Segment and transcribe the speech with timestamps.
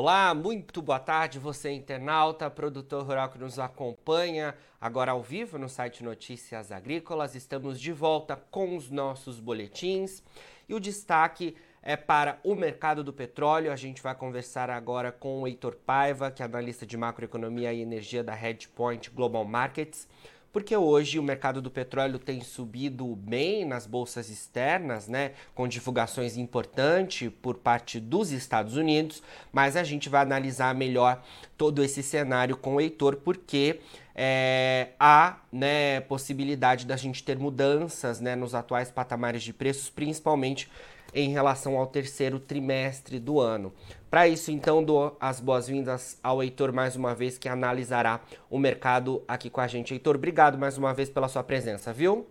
[0.00, 5.68] Olá, muito boa tarde, você internauta, produtor rural que nos acompanha agora ao vivo no
[5.68, 7.34] site Notícias Agrícolas.
[7.34, 10.22] Estamos de volta com os nossos boletins
[10.68, 13.72] e o destaque é para o mercado do petróleo.
[13.72, 17.80] A gente vai conversar agora com o Heitor Paiva, que é analista de macroeconomia e
[17.80, 20.06] energia da Hedgepoint Global Markets
[20.52, 26.36] porque hoje o mercado do petróleo tem subido bem nas bolsas externas, né, com divulgações
[26.36, 29.22] importantes por parte dos Estados Unidos,
[29.52, 31.22] mas a gente vai analisar melhor
[31.56, 33.80] todo esse cenário com o Heitor, porque
[34.14, 40.68] é, há né, possibilidade da gente ter mudanças né, nos atuais patamares de preços, principalmente
[41.14, 43.72] em relação ao terceiro trimestre do ano.
[44.10, 49.22] Para isso, então, dou as boas-vindas ao Heitor mais uma vez, que analisará o mercado
[49.28, 49.92] aqui com a gente.
[49.92, 52.26] Heitor, obrigado mais uma vez pela sua presença, viu?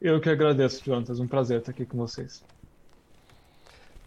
[0.00, 1.18] Eu que agradeço, Jonas.
[1.18, 2.44] Um prazer estar aqui com vocês.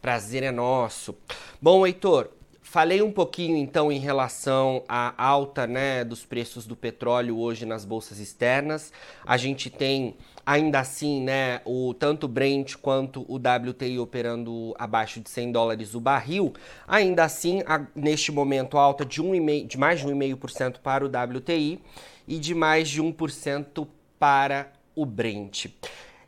[0.01, 1.15] Prazer é nosso.
[1.61, 2.29] Bom, Heitor,
[2.77, 7.83] falei um pouquinho então em relação à alta né, dos preços do petróleo hoje nas
[7.83, 8.93] bolsas externas.
[9.25, 15.19] A gente tem Ainda assim, né, o tanto o Brent quanto o WTI operando abaixo
[15.19, 16.53] de 100 dólares o barril,
[16.87, 21.81] ainda assim, a, neste momento, alta de, 1,5, de mais de 1,5% para o WTI
[22.25, 23.85] e de mais de 1%
[24.17, 25.65] para o Brent.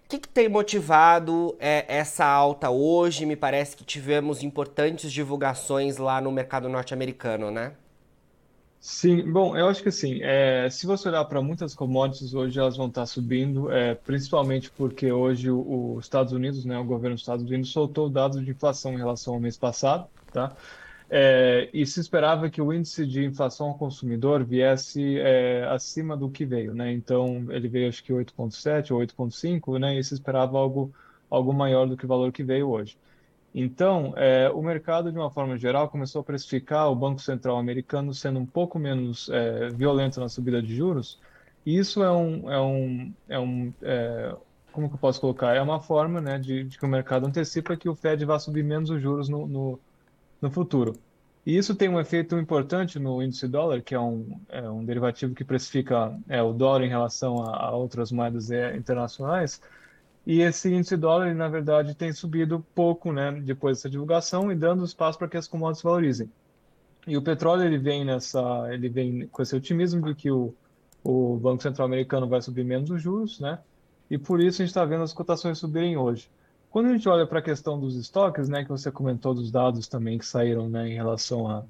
[0.10, 3.28] O que, que, tem motivado é, essa alta hoje?
[3.28, 7.74] Me parece que tivemos importantes divulgações lá no mercado norte-americano, né?
[8.80, 12.76] Sim, bom, eu acho que assim, é, se você olhar para muitas commodities hoje, elas
[12.76, 17.46] vão estar subindo, é, principalmente porque hoje os Estados Unidos, né, o governo dos Estados
[17.46, 20.56] Unidos soltou dados de inflação em relação ao mês passado, tá?
[21.12, 26.30] É, e se esperava que o índice de inflação ao consumidor viesse é, acima do
[26.30, 26.92] que veio, né?
[26.92, 29.98] Então ele veio acho que 8,7 ou 8,5, né?
[29.98, 30.94] E se esperava algo
[31.30, 32.98] algo maior do que o valor que veio hoje.
[33.54, 38.14] Então, é, o mercado, de uma forma geral, começou a precificar o Banco Central americano
[38.14, 41.20] sendo um pouco menos é, violento na subida de juros.
[41.66, 44.36] E isso é um, é um, é um é,
[44.72, 45.56] como que eu posso colocar?
[45.56, 48.64] É uma forma né, de, de, que o mercado antecipa que o Fed vai subir
[48.64, 49.80] menos os juros no, no,
[50.42, 50.94] no futuro.
[51.50, 55.34] E isso tem um efeito importante no índice dólar, que é um, é um derivativo
[55.34, 59.60] que precifica é, o dólar em relação a, a outras moedas é, internacionais,
[60.28, 64.86] e esse índice dólar, na verdade, tem subido pouco, né, depois dessa divulgação e dando
[64.86, 66.32] espaço para que as commodities valorizem.
[67.08, 70.54] E o petróleo ele vem nessa, ele vem com esse otimismo de que o,
[71.04, 73.58] o Banco Central Americano vai subir menos os juros, né?
[74.08, 76.30] E por isso a gente está vendo as cotações subirem hoje.
[76.70, 79.88] Quando a gente olha para a questão dos estoques, né, que você comentou dos dados
[79.88, 81.64] também que saíram, né, em relação a,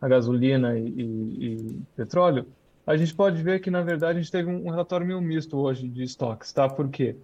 [0.00, 1.02] a gasolina e, e,
[1.46, 2.46] e, petróleo,
[2.86, 5.88] a gente pode ver que na verdade a gente teve um, relatório meio misto hoje
[5.88, 6.68] de estoques, tá?
[6.68, 7.16] Por quê?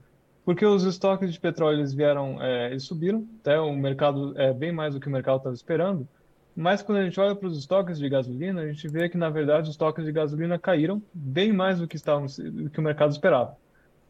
[0.49, 4.73] porque os estoques de petróleo eles vieram, é, eles subiram, até o mercado é bem
[4.73, 6.09] mais do que o mercado estava esperando.
[6.57, 9.29] Mas quando a gente olha para os estoques de gasolina, a gente vê que na
[9.29, 13.11] verdade os estoques de gasolina caíram bem mais do que estavam, do que o mercado
[13.11, 13.59] esperava.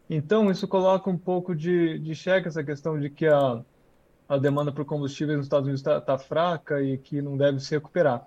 [0.08, 3.62] Então isso coloca um pouco de, de essa questão de que a,
[4.28, 7.74] a demanda por combustíveis nos Estados Unidos está tá fraca e que não deve se
[7.74, 8.26] recuperar.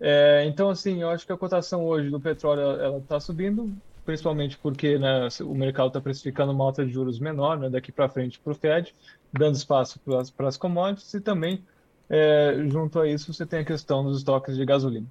[0.00, 3.72] É, então, assim, eu acho que a cotação hoje do petróleo está subindo,
[4.04, 8.08] principalmente porque né, o mercado está precificando uma alta de juros menor né, daqui para
[8.08, 8.92] frente para o Fed,
[9.32, 10.00] dando espaço
[10.36, 11.64] para as commodities e também,
[12.10, 15.06] é, junto a isso, você tem a questão dos estoques de gasolina,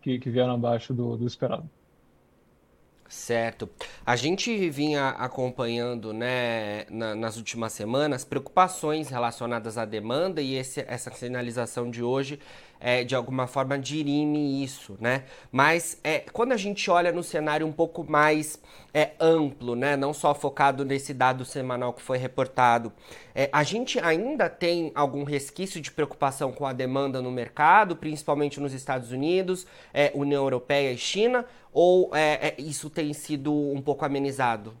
[0.00, 1.70] que, que vieram abaixo do, do esperado.
[3.12, 3.68] Certo.
[4.06, 10.80] A gente vinha acompanhando, né, na, nas últimas semanas, preocupações relacionadas à demanda e esse,
[10.88, 12.40] essa sinalização de hoje
[12.82, 15.22] é, de alguma forma dirime isso, né?
[15.52, 18.58] Mas é, quando a gente olha no cenário um pouco mais
[18.92, 19.96] é, amplo, né?
[19.96, 22.92] Não só focado nesse dado semanal que foi reportado,
[23.34, 28.58] é, a gente ainda tem algum resquício de preocupação com a demanda no mercado, principalmente
[28.58, 29.64] nos Estados Unidos,
[29.94, 34.74] é, União Europeia e China, ou é, é, isso tem sido um pouco amenizado?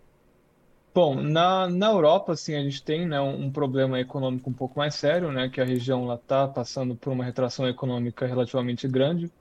[0.94, 4.94] Bom, na, na Europa, assim, a gente tem, né, um, problema econômico um pouco mais
[4.94, 9.32] sério, né, que a região está passando por uma retração econômica relativamente grande,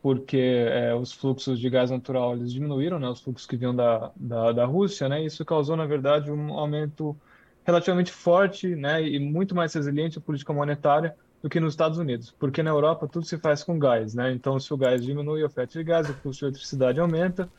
[0.00, 4.12] porque é, os fluxos de gás natural eles diminuíram, né, os fluxos que vinham da,
[4.14, 7.20] da, da Rússia, né, isso causou, na verdade, um aumento
[7.64, 12.30] relativamente forte né, e muito mais resiliente à política monetária do que nos Estados Unidos,
[12.38, 15.46] porque na Europa tudo se faz com gás, né, então se o gás diminui a
[15.46, 17.50] oferta de gás, o custo de eletricidade aumenta,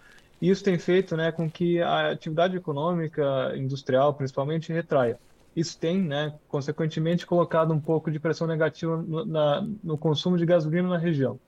[0.49, 5.19] isso tem feito né, com que a atividade econômica, industrial principalmente, retraia.
[5.55, 10.45] Isso tem, né, consequentemente, colocado um pouco de pressão negativa no, na, no consumo de
[10.45, 11.39] gasolina na região.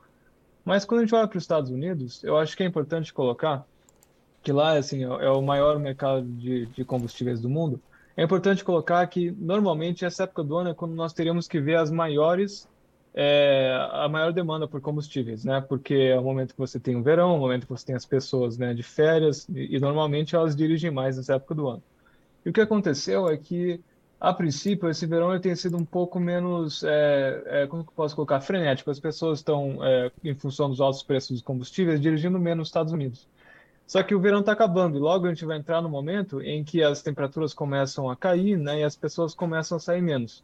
[0.63, 3.65] Mas quando a gente olha para os Estados Unidos, eu acho que é importante colocar
[4.43, 7.81] que lá assim, é o maior mercado de, de combustíveis do mundo.
[8.15, 11.77] É importante colocar que, normalmente, essa época do ano é quando nós teríamos que ver
[11.77, 12.67] as maiores
[13.13, 15.61] é, a maior demanda por combustíveis, né?
[15.61, 17.95] Porque é o momento que você tem o verão, é o momento que você tem
[17.95, 21.83] as pessoas, né, de férias, e, e normalmente elas dirigem mais nessa época do ano.
[22.45, 23.79] E o que aconteceu é que,
[24.19, 28.15] a princípio, esse verão tem sido um pouco menos, é, é, como que eu posso
[28.15, 28.89] colocar, frenético.
[28.89, 32.93] As pessoas estão, é, em função dos altos preços dos combustíveis, dirigindo menos nos Estados
[32.93, 33.27] Unidos.
[33.85, 36.63] Só que o verão está acabando e logo a gente vai entrar no momento em
[36.63, 40.43] que as temperaturas começam a cair, né, e as pessoas começam a sair menos.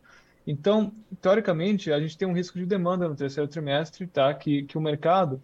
[0.49, 0.91] Então,
[1.21, 4.33] teoricamente, a gente tem um risco de demanda no terceiro trimestre, tá?
[4.33, 5.39] Que, que o mercado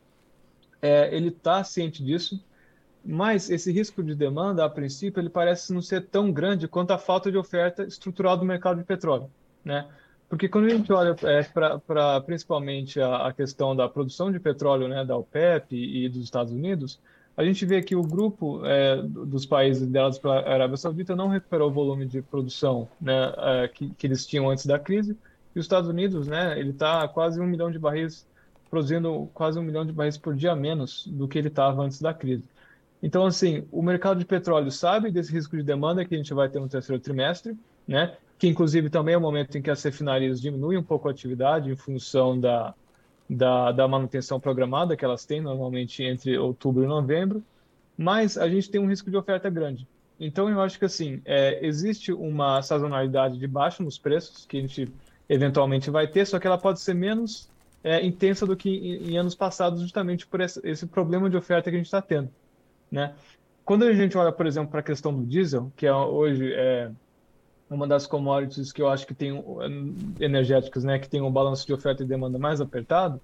[0.81, 2.43] é, ele está ciente disso,
[3.05, 6.97] mas esse risco de demanda, a princípio, ele parece não ser tão grande quanto a
[6.97, 9.29] falta de oferta estrutural do mercado de petróleo,
[9.63, 9.87] né?
[10.27, 14.87] Porque quando a gente olha é, para principalmente a, a, questão da produção de petróleo,
[14.87, 16.99] né, da OPEP e, e dos Estados Unidos,
[17.37, 21.69] a gente vê que o grupo é, dos países liderados pela Arábia Saudita não recuperou
[21.69, 25.17] o volume de produção né, é, que, que, eles tinham antes da crise.
[25.53, 28.25] E os Estados Unidos, né, ele está quase um milhão de barris,
[28.69, 32.13] produzindo quase um milhão de barris por dia menos do que ele estava antes da
[32.13, 32.47] crise.
[33.03, 36.47] Então, assim, o mercado de petróleo sabe desse risco de demanda que a gente vai
[36.47, 40.41] ter no terceiro trimestre, né, que inclusive também é o momento em que as refinarias
[40.41, 42.73] diminuem um pouco a atividade em função da,
[43.29, 47.43] da, da manutenção programada que elas têm normalmente entre outubro e novembro,
[47.97, 49.87] mas a gente tem um risco de oferta grande.
[50.19, 54.61] Então eu acho que assim é, existe uma sazonalidade de baixo nos preços que a
[54.61, 54.91] gente
[55.27, 57.49] eventualmente vai ter, só que ela pode ser menos
[57.83, 61.69] é, intensa do que em, em, anos passados, justamente por esse, esse, problema de oferta
[61.69, 62.29] que a gente está tendo,
[62.91, 63.13] né?
[63.63, 66.91] Quando a gente olha, por exemplo, para a questão do diesel, que é hoje é,
[67.69, 69.43] uma das commodities que eu acho que tem
[70.19, 73.19] energéticas, né, que tem um balanço de oferta e demanda mais apertado,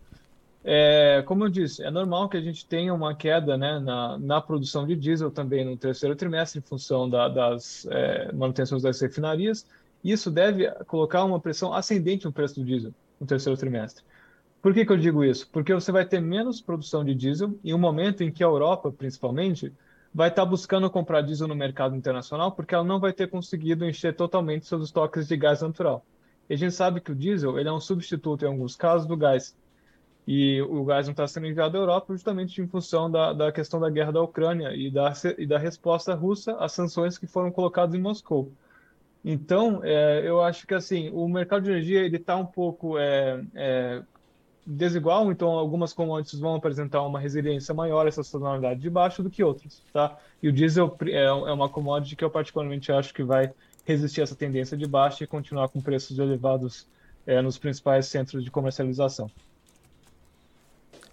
[0.64, 4.42] é, como eu disse, é normal que a gente tenha uma queda né, na, na
[4.42, 9.66] produção de diesel também no terceiro trimestre, em função da, das é, manutenções das refinarias.
[10.04, 14.04] Isso deve colocar uma pressão ascendente no preço do diesel no terceiro trimestre.
[14.62, 15.48] Por que, que eu digo isso?
[15.52, 18.92] Porque você vai ter menos produção de diesel em um momento em que a Europa,
[18.92, 19.74] principalmente,
[20.14, 24.16] vai estar buscando comprar diesel no mercado internacional porque ela não vai ter conseguido encher
[24.16, 26.06] totalmente seus estoques de gás natural.
[26.50, 29.16] E a gente sabe que o diesel ele é um substituto, em alguns casos, do
[29.16, 29.56] gás.
[30.28, 33.80] E o gás não está sendo enviado à Europa justamente em função da, da questão
[33.80, 37.96] da guerra da Ucrânia e da, e da resposta russa às sanções que foram colocadas
[37.96, 38.52] em Moscou.
[39.24, 43.44] Então, é, eu acho que assim o mercado de energia ele está um pouco é,
[43.56, 44.04] é,
[44.66, 49.44] desigual, então algumas commodities vão apresentar uma resiliência maior essa sazonalidade de baixo do que
[49.44, 50.18] outras, tá?
[50.42, 53.52] E o diesel é, é uma commodity que eu particularmente acho que vai
[53.86, 56.88] resistir a essa tendência de baixa e continuar com preços elevados
[57.26, 59.30] é, nos principais centros de comercialização.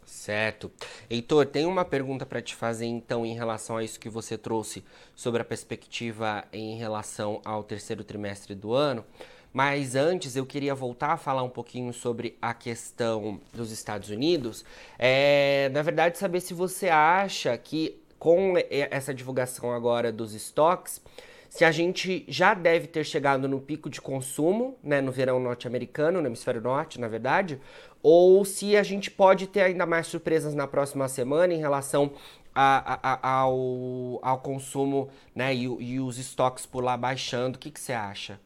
[0.05, 0.71] Certo.
[1.09, 4.85] Heitor, tem uma pergunta para te fazer então em relação a isso que você trouxe
[5.15, 9.05] sobre a perspectiva em relação ao terceiro trimestre do ano.
[9.53, 14.65] Mas antes eu queria voltar a falar um pouquinho sobre a questão dos Estados Unidos.
[14.99, 21.01] É, na verdade, saber se você acha que com essa divulgação agora dos estoques,
[21.49, 26.21] se a gente já deve ter chegado no pico de consumo, né, no verão norte-americano,
[26.21, 27.59] no hemisfério norte, na verdade,
[28.03, 32.13] ou se a gente pode ter ainda mais surpresas na próxima semana em relação
[32.55, 37.57] a, a, ao, ao consumo né, e, e, os estoques por lá baixando.
[37.57, 38.41] O que, que você acha?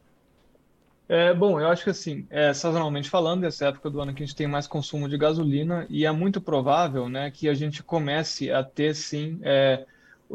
[1.09, 4.27] É, bom, eu acho que assim, é, sazonalmente falando, essa época do ano que a
[4.27, 8.51] gente tem mais consumo de gasolina e é muito provável, né, que a gente comece
[8.51, 9.85] a ter sim, é,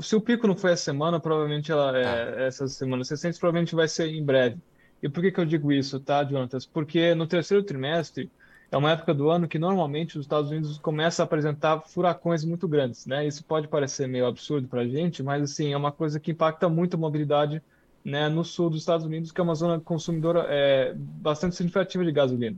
[0.02, 2.42] se o pico não foi essa semana, provavelmente ela, é, tá.
[2.42, 4.58] essas semanas recentes, provavelmente vai ser em breve.
[5.02, 6.66] E por que que eu digo isso, tá, Jonatas?
[6.66, 8.32] Porque no terceiro trimestre
[8.72, 12.68] é uma época do ano que normalmente os Estados Unidos começam a apresentar furacões muito
[12.68, 13.26] grandes, né?
[13.26, 16.68] Isso pode parecer meio absurdo para a gente, mas assim é uma coisa que impacta
[16.68, 17.62] muito a mobilidade
[18.08, 22.12] né, no sul dos Estados Unidos, que é uma zona consumidora é, bastante significativa de
[22.14, 22.56] gasolina.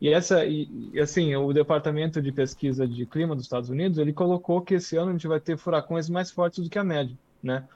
[0.00, 0.68] E essa, e,
[1.00, 5.10] assim, o Departamento de Pesquisa de Clima dos Estados Unidos, ele colocou que esse ano
[5.10, 7.68] a gente vai ter furacões mais fortes do que a média, né?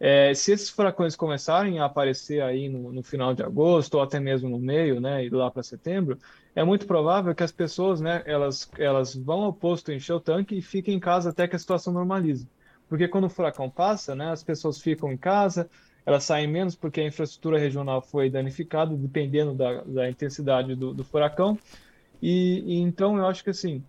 [0.00, 4.18] É, se esses furacões começarem a aparecer aí no, no, final de agosto ou até
[4.18, 6.18] mesmo no meio, né, e lá para setembro,
[6.54, 10.58] é muito provável que as pessoas, né, elas, elas vão ao posto encher o tanque
[10.58, 12.46] e fiquem em casa até que a situação normalize.
[12.88, 15.70] Porque quando o furacão passa, né, as pessoas ficam em casa,
[16.06, 21.02] elas saem menos porque a infraestrutura regional foi danificada, dependendo da, da intensidade do, do
[21.02, 21.58] furacão.
[22.22, 23.82] E, e, então eu acho que assim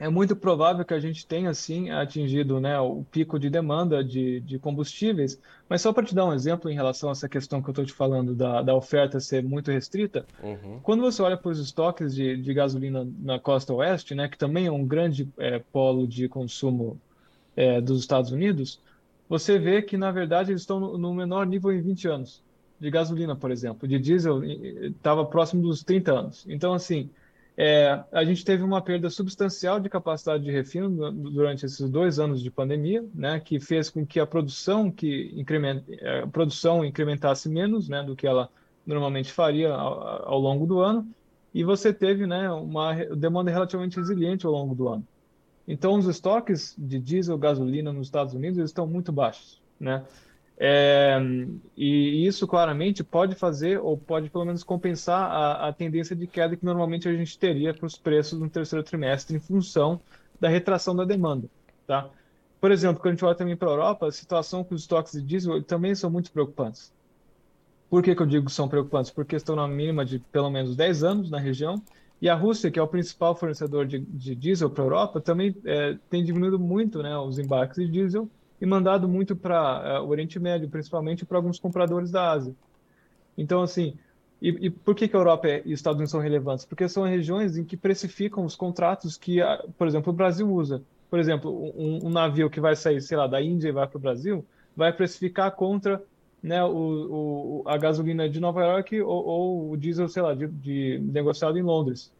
[0.00, 4.40] é muito provável que a gente tenha assim atingido né, o pico de demanda de,
[4.40, 5.40] de combustíveis.
[5.68, 7.84] Mas só para te dar um exemplo em relação a essa questão que eu estou
[7.84, 10.78] te falando da, da oferta ser muito restrita, uhum.
[10.82, 14.66] quando você olha para os estoques de, de gasolina na costa oeste, né, que também
[14.66, 17.00] é um grande é, polo de consumo
[17.56, 18.80] é, dos Estados Unidos,
[19.28, 22.42] você vê que, na verdade, eles estão no, menor nível em 20 anos.
[22.80, 23.88] De gasolina, por exemplo.
[23.88, 26.46] De diesel, estava próximo dos 30 anos.
[26.48, 27.10] Então, assim,
[27.56, 32.40] é, a gente teve uma perda substancial de capacidade de refino durante esses dois anos
[32.40, 35.44] de pandemia, né, que fez com que a produção que
[36.00, 38.48] é, a produção incrementasse menos, né, do que ela
[38.86, 41.04] normalmente faria ao, ao longo do ano,
[41.52, 45.04] e você teve, né, uma demanda relativamente resiliente ao longo do ano.
[45.68, 50.02] Então, os estoques de diesel, gasolina nos Estados Unidos estão muito baixos, né?
[50.60, 51.16] É,
[51.76, 56.56] e isso claramente pode fazer, ou pode pelo menos compensar a, a tendência de queda
[56.56, 60.00] que normalmente a gente teria para os preços no terceiro trimestre em função
[60.40, 61.48] da retração da demanda.
[61.86, 62.10] Tá?
[62.60, 65.12] Por exemplo, quando a gente olha também para a Europa, a situação com os estoques
[65.12, 66.92] de diesel também são muito preocupantes.
[67.88, 69.12] Por que, que eu digo que são preocupantes?
[69.12, 71.80] Porque estão na mínima de pelo menos 10 anos na região,
[72.20, 75.54] e a Rússia, que é o principal fornecedor de, de diesel para a Europa, também
[75.64, 78.28] é, tem diminuído muito né, os embarques de diesel,
[78.60, 82.54] e mandado muito para uh, o Oriente Médio, principalmente para alguns compradores da Ásia.
[83.36, 83.94] Então, assim,
[84.42, 86.64] e, e, por que, que a Europa e os Estados Unidos são relevantes?
[86.64, 89.38] Porque são regiões em que precificam os contratos que,
[89.76, 90.82] por exemplo, o Brasil usa.
[91.08, 93.96] Por exemplo, um, um navio que vai sair, sei lá, da Índia e vai para
[93.96, 94.44] o Brasil,
[94.76, 96.02] vai precificar contra
[96.42, 100.46] né, o, o, a gasolina de Nova York ou, ou o diesel, sei lá, de,
[100.46, 102.12] de negociado em Londres.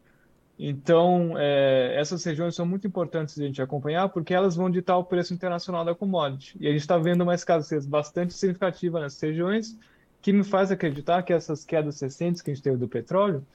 [0.61, 5.05] Então, é, essas regiões são muito importantes a gente acompanhar porque elas vão ditar o
[5.05, 6.57] preço internacional da commodity.
[6.59, 9.77] E a gente está vendo uma escassez bastante significativa nessas regiões,
[10.21, 13.45] que me faz acreditar que essas quedas recentes que a gente teve do petróleo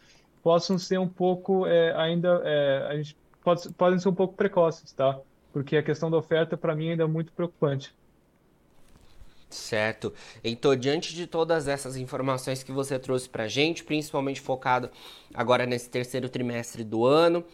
[0.42, 4.90] possam ser um pouco é, ainda é, a gente pode, podem ser um pouco precoces,
[4.92, 5.20] tá?
[5.52, 7.94] Porque a questão da oferta para mim ainda é muito preocupante.
[9.54, 10.12] Certo.
[10.42, 14.90] Então, diante de todas essas informações que você trouxe para gente, principalmente focado
[15.32, 17.44] agora nesse terceiro trimestre do ano,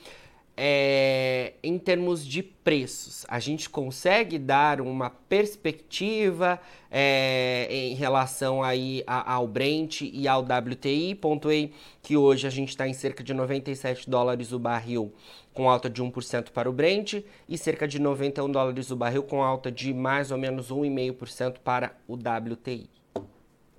[0.57, 9.03] é, em termos de preços, a gente consegue dar uma perspectiva é, em relação aí
[9.07, 11.15] ao Brent e ao WTI.
[11.15, 15.13] Pontuei que hoje a gente está em cerca de 97 dólares o barril,
[15.55, 19.43] com alta de 1% para o Brent, e cerca de 91 dólares o barril, com
[19.43, 22.91] alta de mais ou menos 1,5% para o WTI.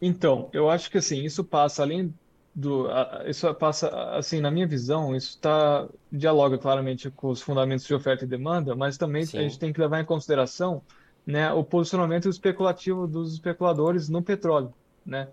[0.02, 2.12] Então, eu acho que assim, isso passa além
[2.54, 2.88] do
[3.26, 8.26] isso passa assim na minha visão isso está dialoga claramente com os fundamentos de oferta
[8.26, 9.38] e demanda mas também Sim.
[9.38, 10.82] a gente tem que levar em consideração
[11.26, 14.74] né o posicionamento especulativo dos especuladores no petróleo
[15.06, 15.30] né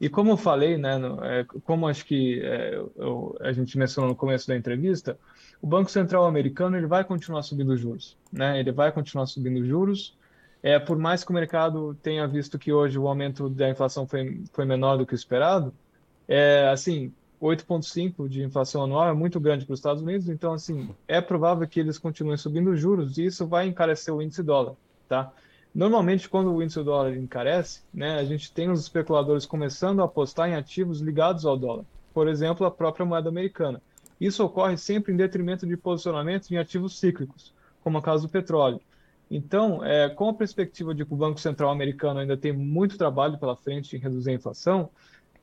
[0.00, 4.10] e como eu falei né no, é, como acho que é, eu, a gente mencionou
[4.10, 5.16] no começo da entrevista
[5.62, 10.16] o banco central americano ele vai continuar subindo juros né ele vai continuar subindo juros
[10.64, 14.42] é por mais que o mercado tenha visto que hoje o aumento da inflação foi
[14.52, 15.72] foi menor do que o esperado
[16.28, 20.90] é, assim, 8,5% de inflação anual é muito grande para os Estados Unidos, então, assim,
[21.06, 24.74] é provável que eles continuem subindo os juros e isso vai encarecer o índice dólar,
[25.08, 25.32] tá?
[25.74, 30.48] Normalmente, quando o índice dólar encarece, né, a gente tem os especuladores começando a apostar
[30.48, 31.84] em ativos ligados ao dólar.
[32.14, 33.82] Por exemplo, a própria moeda americana.
[34.18, 37.52] Isso ocorre sempre em detrimento de posicionamento em ativos cíclicos,
[37.84, 38.80] como é o caso do petróleo.
[39.30, 43.36] Então, é, com a perspectiva de que o Banco Central americano ainda tem muito trabalho
[43.36, 44.88] pela frente em reduzir a inflação,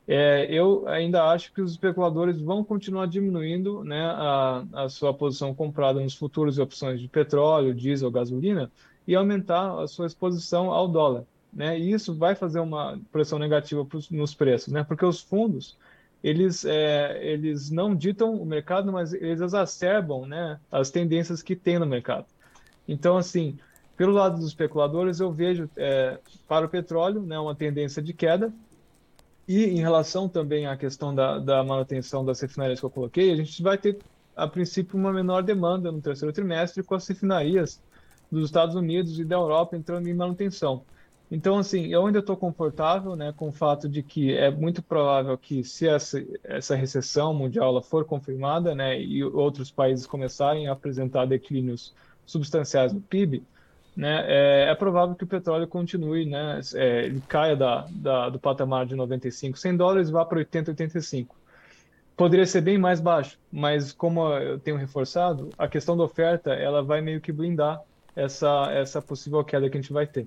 [0.06, 5.54] é, eu ainda acho que os especuladores vão continuar diminuindo né, a, a, sua posição
[5.54, 8.70] comprada nos futuros e opções de petróleo, diesel, gasolina
[9.06, 11.24] e aumentar a sua exposição ao dólar.
[11.52, 11.78] Né?
[11.78, 14.84] E isso vai fazer uma pressão negativa pros, nos preços, né?
[14.84, 15.76] porque os fundos
[16.22, 21.78] eles, é, eles não ditam o mercado, mas eles exacerbam né, as tendências que tem
[21.78, 22.24] no mercado.
[22.88, 23.58] Então, assim,
[23.94, 26.18] pelo lado dos especuladores, eu vejo é,
[26.48, 28.50] para o petróleo né, uma tendência de queda,
[29.46, 33.36] e em relação também à questão da, da manutenção das refinarias que eu coloquei, a
[33.36, 33.98] gente vai ter,
[34.34, 37.82] a princípio, uma menor demanda no terceiro trimestre com as refinarias
[38.30, 40.84] dos Estados Unidos e da Europa entrando em manutenção.
[41.30, 45.36] Então, assim, eu ainda estou confortável né, com o fato de que é muito provável
[45.38, 51.26] que, se essa, essa recessão mundial for confirmada né, e outros países começarem a apresentar
[51.26, 51.94] declínios
[52.26, 53.44] substanciais no PIB,
[53.96, 58.38] né, é, é, provável que o petróleo continue, né, é, ele caia da, da, do
[58.38, 61.36] patamar de 95, 100 dólares vá para 80, 85.
[62.16, 66.82] Poderia ser bem mais baixo, mas como eu tenho reforçado, a questão da oferta ela
[66.82, 67.80] vai meio que blindar
[68.14, 70.26] essa, essa possível queda que a gente vai ter.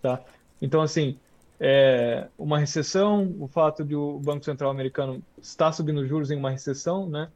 [0.00, 0.20] Tá?
[0.62, 1.18] Então, assim,
[1.58, 6.50] é, uma recessão, o fato de o Banco Central americano estar subindo juros em uma
[6.50, 7.28] recessão, né,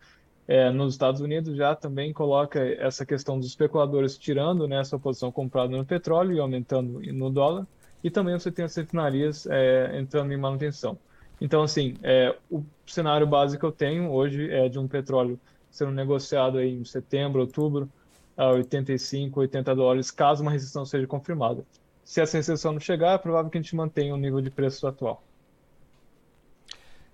[0.49, 5.31] é, nos Estados Unidos já também coloca essa questão dos especuladores tirando né, essa posição
[5.31, 7.67] comprada no petróleo e aumentando no dólar,
[8.03, 10.99] e também você tem as refinarias é, entrando em manutenção.
[11.39, 15.39] Então, assim, é, o cenário básico que eu tenho hoje é de um petróleo
[15.71, 17.89] sendo negociado aí em setembro, outubro,
[18.37, 21.65] a 85, 80 dólares, caso uma recessão seja confirmada.
[22.05, 24.87] Se essa recessão não chegar, é provável que a gente mantenha o nível de preço
[24.87, 25.23] atual.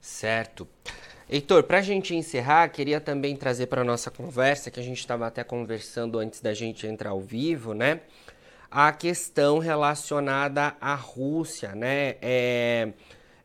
[0.00, 0.68] Certo.
[1.34, 5.00] Heitor, para a gente encerrar, queria também trazer para a nossa conversa, que a gente
[5.00, 8.02] estava até conversando antes da gente entrar ao vivo, né?
[8.70, 12.14] A questão relacionada à Rússia, né?
[12.22, 12.88] É,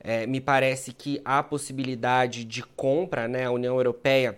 [0.02, 3.46] é, me parece que há possibilidade de compra, né?
[3.46, 4.38] A União Europeia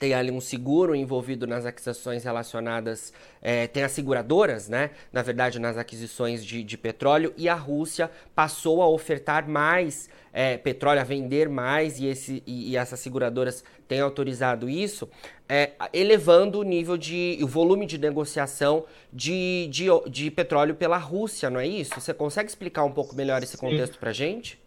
[0.00, 4.90] tem ali um seguro envolvido nas aquisições relacionadas, é, tem as seguradoras, né?
[5.12, 10.56] Na verdade, nas aquisições de, de petróleo, e a Rússia passou a ofertar mais é,
[10.56, 15.06] petróleo, a vender mais, e, esse, e, e essas seguradoras têm autorizado isso,
[15.46, 17.38] é, elevando o nível de.
[17.42, 22.00] o volume de negociação de, de, de petróleo pela Rússia, não é isso?
[22.00, 24.58] Você consegue explicar um pouco melhor esse contexto para gente?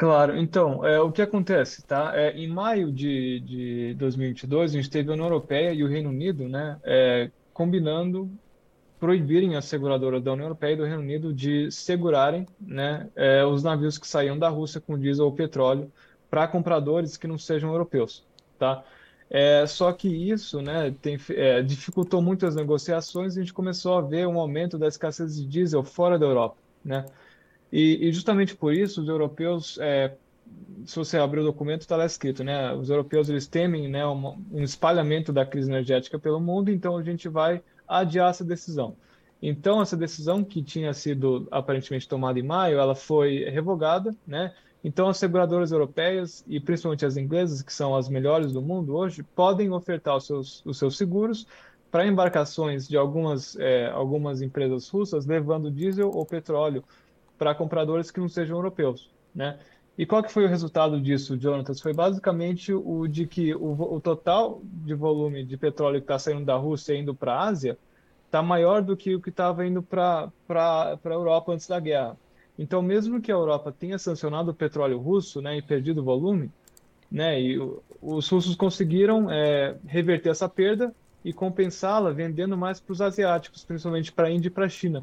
[0.00, 2.12] Claro, então, é, o que acontece, tá?
[2.16, 6.08] É, em maio de, de 2022, a gente teve a União Europeia e o Reino
[6.08, 8.30] Unido, né, é, combinando
[8.98, 13.62] proibirem as seguradoras da União Europeia e do Reino Unido de segurarem, né, é, os
[13.62, 15.92] navios que saíam da Rússia com diesel ou petróleo
[16.30, 18.26] para compradores que não sejam europeus,
[18.58, 18.82] tá?
[19.28, 23.98] É, só que isso, né, tem, é, dificultou muito as negociações e a gente começou
[23.98, 27.04] a ver um aumento da escassez de diesel fora da Europa, né?
[27.72, 30.14] E, e justamente por isso, os europeus, é,
[30.84, 32.72] se você abrir o documento, está lá escrito, né?
[32.74, 37.02] Os europeus eles temem né, um, um espalhamento da crise energética pelo mundo, então a
[37.02, 38.96] gente vai adiar essa decisão.
[39.42, 44.52] Então, essa decisão que tinha sido aparentemente tomada em maio, ela foi revogada, né?
[44.82, 49.22] Então, as seguradoras europeias e principalmente as inglesas, que são as melhores do mundo hoje,
[49.22, 51.46] podem ofertar os seus, os seus seguros
[51.90, 56.84] para embarcações de algumas, é, algumas empresas russas levando diesel ou petróleo
[57.40, 59.58] para compradores que não sejam europeus, né?
[59.96, 61.80] E qual que foi o resultado disso, Jonatas?
[61.80, 66.44] Foi basicamente o de que o, o total de volume de petróleo que está saindo
[66.44, 67.78] da Rússia indo para a Ásia
[68.26, 72.14] está maior do que o que estava indo para a Europa antes da guerra.
[72.58, 76.50] Então, mesmo que a Europa tenha sancionado o petróleo russo né, e perdido volume,
[77.10, 77.58] né, e
[78.02, 84.12] os russos conseguiram é, reverter essa perda e compensá-la vendendo mais para os asiáticos, principalmente
[84.12, 85.02] para a Índia e para a China.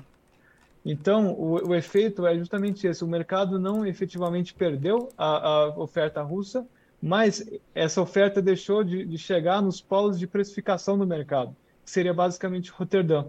[0.90, 6.22] Então, o, o, efeito é justamente esse: o mercado não efetivamente perdeu a, a oferta
[6.22, 6.66] russa,
[7.02, 7.46] mas
[7.76, 12.72] essa oferta deixou de, de, chegar nos polos de precificação do mercado, que seria basicamente
[12.72, 13.26] Roterdã.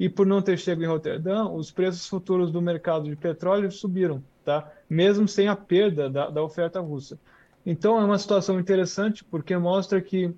[0.00, 4.24] E por não ter chegado em Roterdã, os preços futuros do mercado de petróleo subiram,
[4.42, 4.72] tá?
[4.88, 7.18] mesmo sem a perda da, da oferta russa.
[7.64, 10.34] Então, é uma situação interessante porque mostra que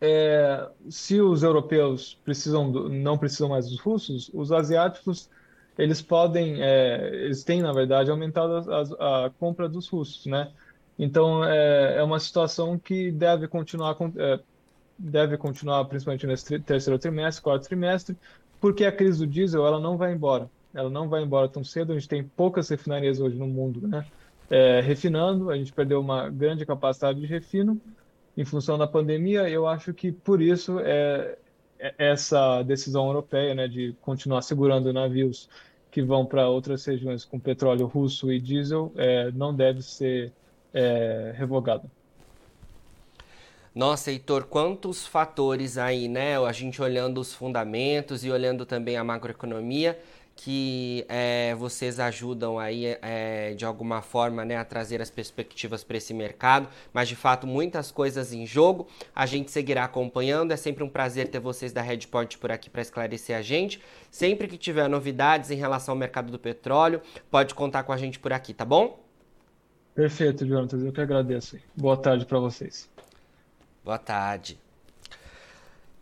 [0.00, 5.28] é, se os europeus precisam do, não precisam mais dos russos, os asiáticos
[5.78, 10.50] eles podem, é, eles têm, na verdade, aumentado a, a, compra dos russos, né?
[10.98, 14.40] Então, é, é uma situação que deve continuar, é,
[14.98, 18.16] deve continuar principalmente nesse terceiro trimestre, quarto trimestre,
[18.60, 20.50] porque a crise do diesel, ela não vai embora.
[20.72, 24.04] Ela não vai embora tão cedo, a gente tem poucas refinarias hoje no mundo, né?
[24.48, 27.80] É, refinando, a gente perdeu uma grande capacidade de refino
[28.36, 31.36] em função da pandemia, eu acho que por isso é,
[31.98, 35.48] essa decisão europeia né, de continuar segurando navios
[35.90, 40.32] que vão para outras regiões com petróleo russo e diesel é, não deve ser
[40.74, 41.84] é, revogada.
[43.74, 46.38] Nossa, Heitor, quantos fatores aí, né?
[46.38, 49.98] A gente olhando os fundamentos e olhando também a macroeconomia
[50.36, 55.96] que é, vocês ajudam aí é, de alguma forma né, a trazer as perspectivas para
[55.96, 58.86] esse mercado, mas de fato muitas coisas em jogo.
[59.14, 60.52] A gente seguirá acompanhando.
[60.52, 63.82] É sempre um prazer ter vocês da Redpoint por aqui para esclarecer a gente.
[64.10, 68.18] Sempre que tiver novidades em relação ao mercado do petróleo, pode contar com a gente
[68.18, 69.02] por aqui, tá bom?
[69.94, 70.76] Perfeito, Jonathan.
[70.76, 71.58] Eu que agradeço.
[71.74, 72.88] Boa tarde para vocês.
[73.82, 74.65] Boa tarde.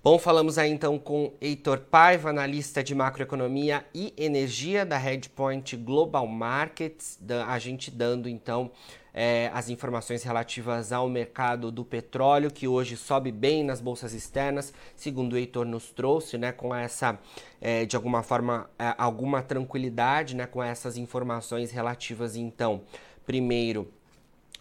[0.04, 6.26] Bom, falamos aí então com Heitor Paiva, analista de macroeconomia e energia da Redpoint Global
[6.26, 8.70] Markets, a gente dando então
[9.14, 14.74] é, as informações relativas ao mercado do petróleo, que hoje sobe bem nas bolsas externas,
[14.94, 17.18] segundo o Heitor nos trouxe, né, com essa,
[17.58, 22.82] é, de alguma forma, é, alguma tranquilidade, né, com essas informações relativas então,
[23.24, 23.90] primeiro,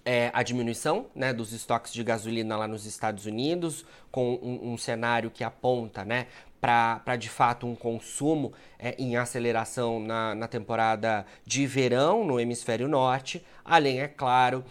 [0.06, 4.78] é, a diminuição né, dos estoques de gasolina lá nos Estados Unidos, com um, um
[4.78, 6.28] cenário que aponta né,
[6.60, 12.88] para de fato um consumo é, em aceleração na, na temporada de verão no hemisfério
[12.88, 14.64] norte, além, é claro,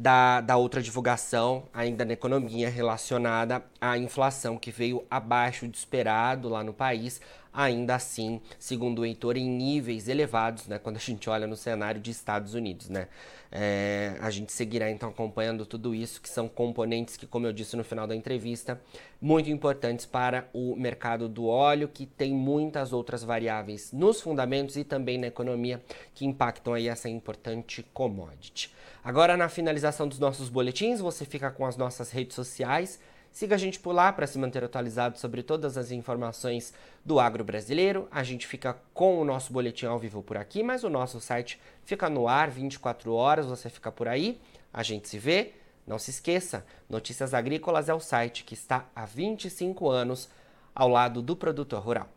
[0.00, 6.48] da, da outra divulgação ainda na economia relacionada à inflação que veio abaixo do esperado
[6.48, 7.20] lá no país,
[7.52, 12.00] ainda assim, segundo o Heitor, em níveis elevados, né, quando a gente olha no cenário
[12.00, 12.88] de Estados Unidos.
[12.88, 13.08] Né?
[13.52, 17.76] É, a gente seguirá então acompanhando tudo isso, que são componentes que, como eu disse
[17.76, 18.80] no final da entrevista,
[19.20, 24.84] muito importantes para o mercado do óleo, que tem muitas outras variáveis nos fundamentos e
[24.84, 25.82] também na economia
[26.14, 28.72] que impactam aí essa importante commodity.
[29.02, 33.00] Agora, na finalização dos nossos boletins, você fica com as nossas redes sociais
[33.32, 37.44] Siga a gente por lá para se manter atualizado sobre todas as informações do agro
[37.44, 38.08] brasileiro.
[38.10, 41.60] A gente fica com o nosso boletim ao vivo por aqui, mas o nosso site
[41.84, 44.40] fica no ar 24 horas, você fica por aí,
[44.72, 45.54] a gente se vê.
[45.86, 50.28] Não se esqueça, Notícias Agrícolas é o site que está há 25 anos
[50.74, 52.08] ao lado do produtor rural.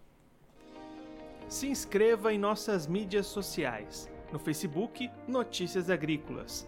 [1.48, 4.10] Se inscreva em nossas mídias sociais.
[4.32, 6.68] No Facebook, Notícias Agrícolas.